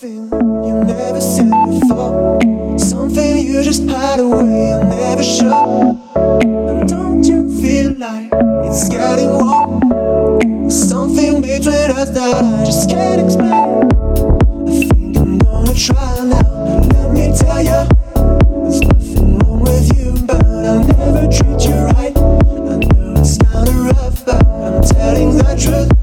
[0.00, 0.30] Something
[0.64, 2.38] you never said before.
[2.78, 5.98] Something you just hide away and never show.
[6.14, 8.30] And don't you feel like
[8.64, 10.70] it's getting warm?
[10.70, 13.50] Something between us that I just can't explain.
[13.50, 16.46] I think I'm gonna try now.
[16.94, 17.82] Let me tell you,
[18.62, 22.16] there's nothing wrong with you, but I'll never treat you right.
[22.16, 25.97] I know it's kind of rough, but I'm telling the truth.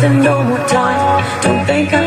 [0.00, 0.40] Me no
[1.68, 1.99] letter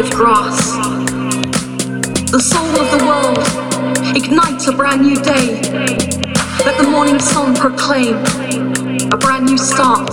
[0.00, 0.72] of grass.
[2.30, 5.60] The soul of the world ignites a brand new day.
[6.64, 8.16] Let the morning sun proclaim
[9.12, 10.10] a brand new start.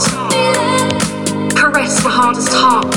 [1.56, 2.95] Caress the hardest heart.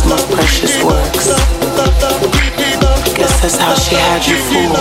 [0.00, 1.26] God's most precious works.
[3.16, 4.76] Guess that's how she had you fooled.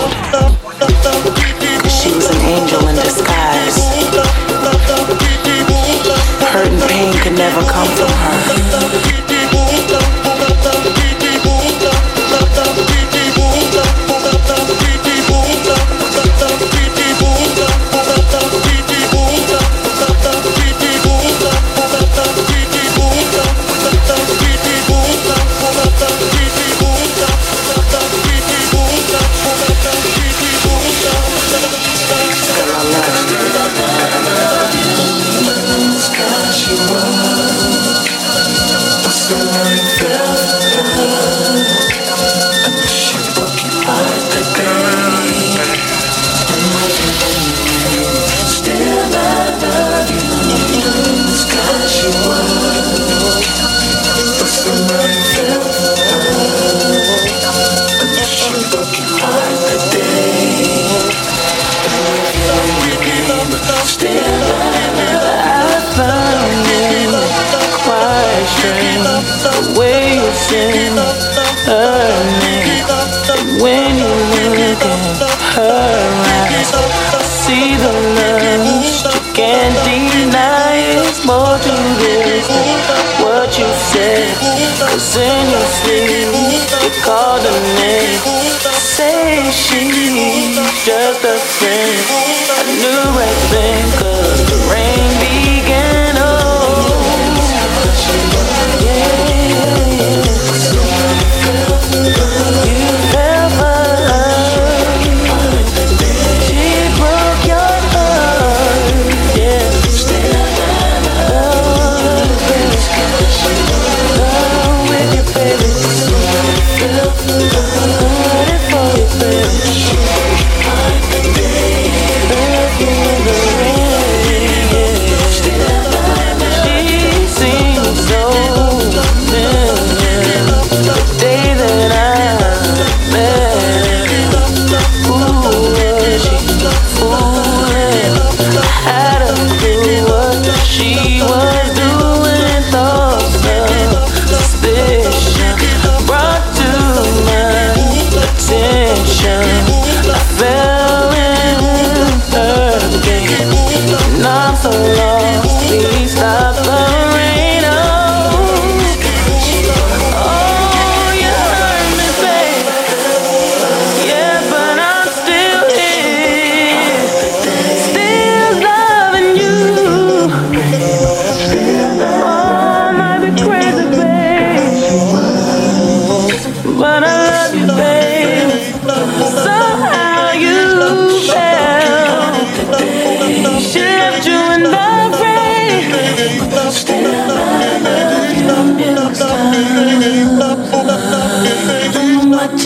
[1.82, 3.77] Cause she was an angel in disguise.
[6.51, 8.68] Hurt and pain could never come from her.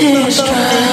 [0.04, 0.93] Teardrop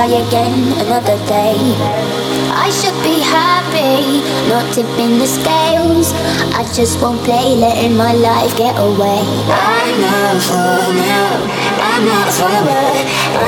[0.00, 1.56] try again another day.
[2.64, 6.12] I should be happy, not tipping the scales.
[6.56, 9.24] I just won't play, letting my life get away.
[9.52, 11.28] I'm not for now,
[11.90, 12.88] I'm not for follower.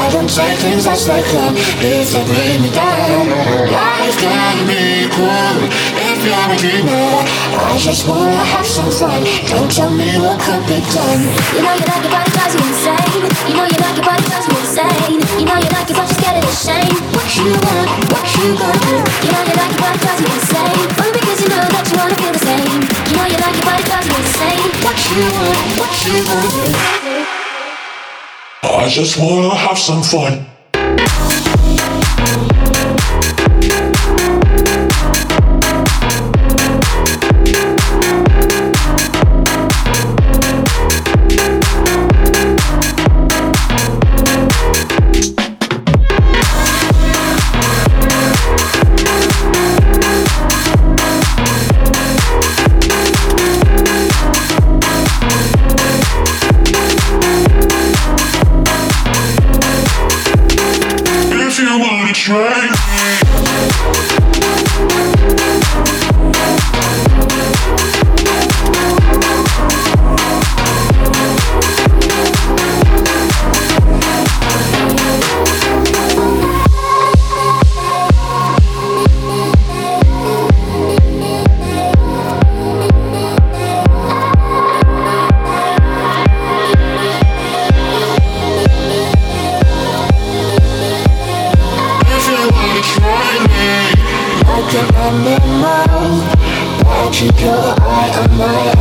[0.05, 3.31] I don't take things as they come if they bring me down.
[3.73, 7.27] Life can be cool you're a dreamer
[7.67, 11.23] I just wanna have some fun Don't tell me what could be done
[11.55, 14.05] You know you like it but it drives you insane You know you like it
[14.07, 16.55] but it drives me insane You know you like it but you're scared of the
[16.55, 20.23] shame What you want, what you gonna You know you like it but it drives
[20.23, 23.39] me insane Only because you know that you wanna feel the same You know you
[23.43, 27.03] like it but it drives me insane What you want, what you gonna
[28.63, 30.52] I just wanna have some fun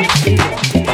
[0.00, 0.87] Thank you.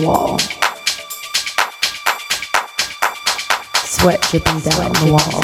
[0.00, 0.38] The wall.
[3.84, 5.42] Sweat dripping down the wall.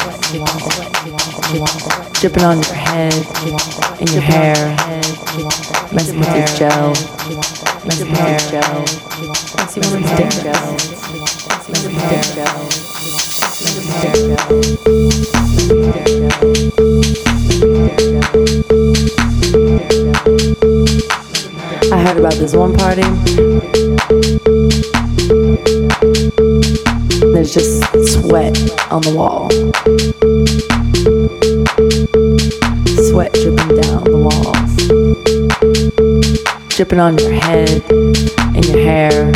[2.21, 3.15] Dripping on your head,
[4.01, 4.77] in your hair,
[5.93, 6.91] messing with your gel,
[7.85, 8.81] messing with your gel,
[9.57, 10.73] messing with your gel,
[11.69, 13.24] messing with your
[28.35, 28.59] sweat
[28.91, 29.49] on the wall.
[33.09, 34.75] Sweat dripping down the walls.
[36.71, 37.85] Dripping on your head
[38.57, 39.27] and your hair.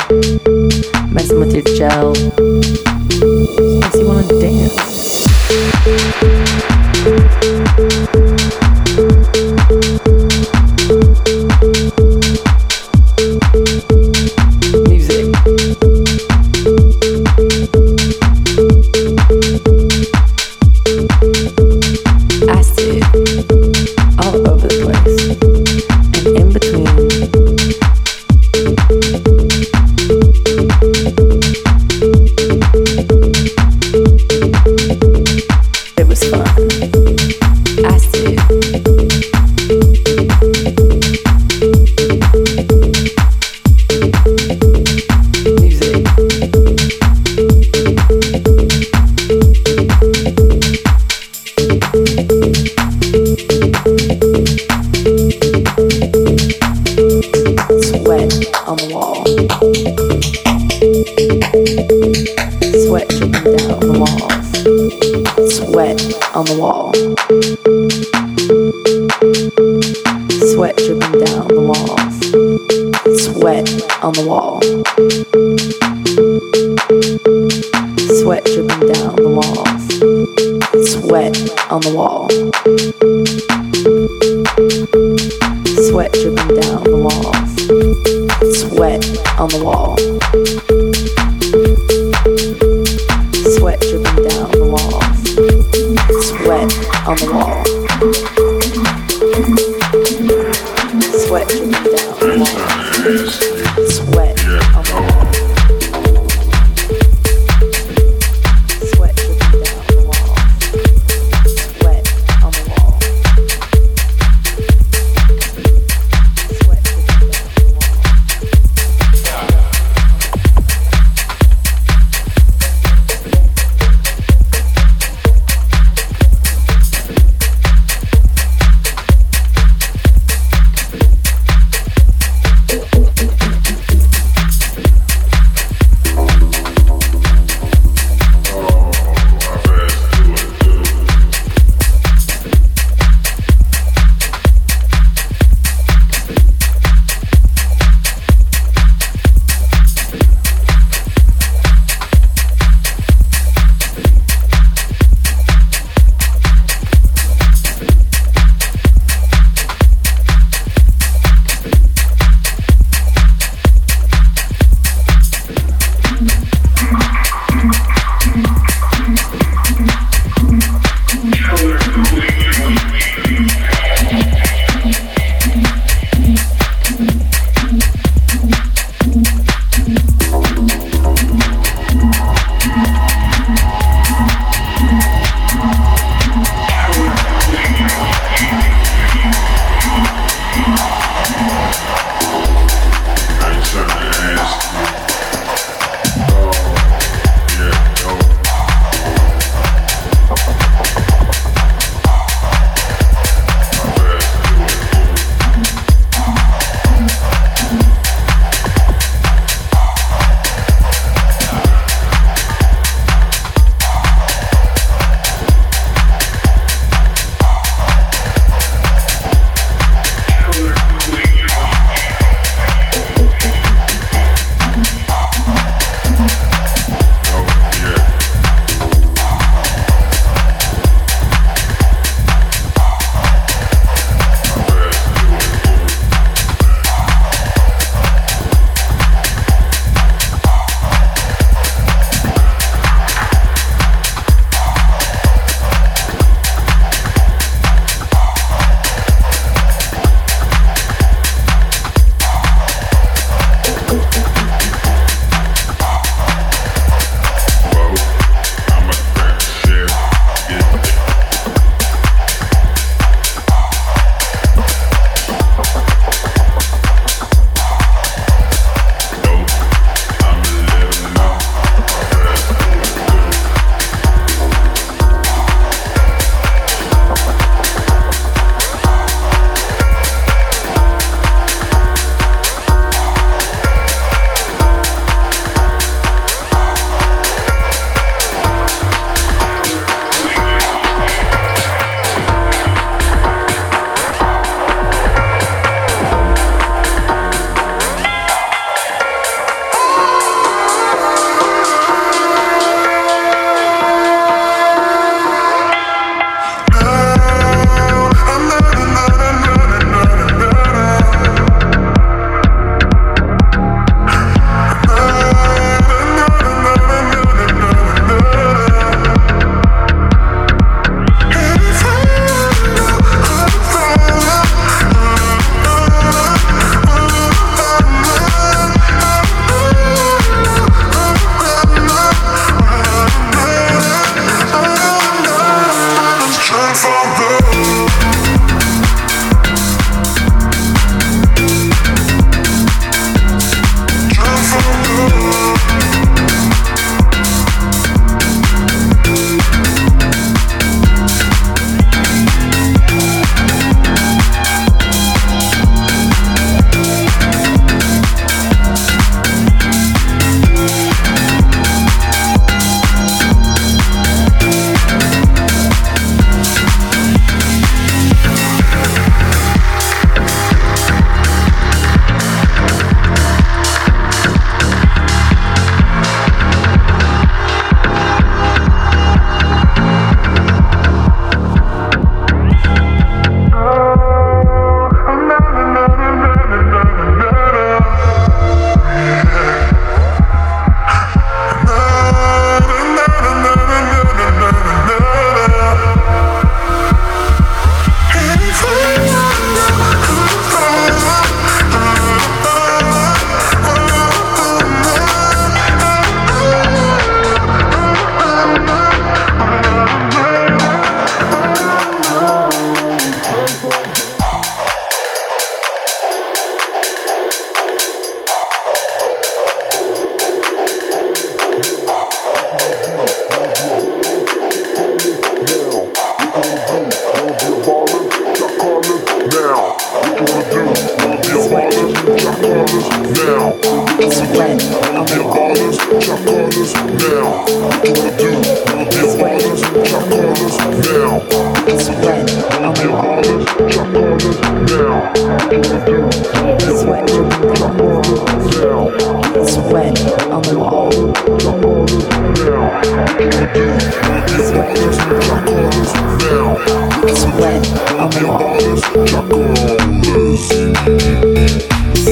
[1.13, 2.11] Messing with your gel.
[3.79, 6.38] Makes you wanna dance.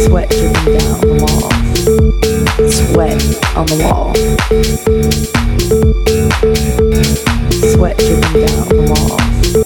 [0.07, 2.26] Sweat dripping down the wall.
[2.57, 3.23] Sweat
[3.55, 4.15] on the wall.
[7.75, 9.66] Sweat dripping down the wall.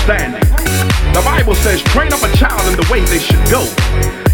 [0.00, 0.40] understanding.
[1.12, 3.66] The Bible says, train up a child in the way they should go.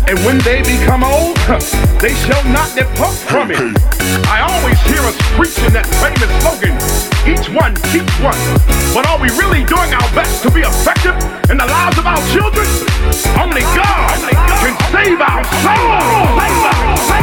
[0.07, 1.37] And when they become old,
[2.03, 3.59] they shall not depart from it.
[4.31, 6.79] I always hear us preaching that famous slogan,
[7.27, 8.39] each one teach one.
[8.95, 11.17] But are we really doing our best to be effective
[11.51, 12.67] in the lives of our children?
[13.35, 14.59] Only God, Only God.
[14.63, 17.16] can save our souls.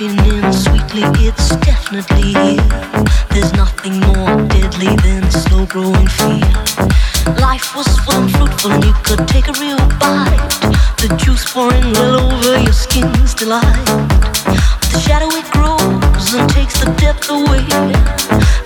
[0.00, 3.04] creeping in sweetly, it's definitely here.
[3.30, 6.52] There's nothing more deadly than slow growing fear.
[7.36, 10.40] Life was full and fruitful, and you could take a real bite.
[11.02, 13.84] The juice pouring well over your skin's delight.
[14.80, 17.64] But the shadow it grows and takes the depth away,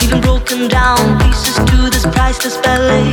[0.03, 3.11] Even broken down pieces to this priceless ballet.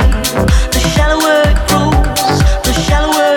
[0.74, 3.31] The shallower it grows, the shallower.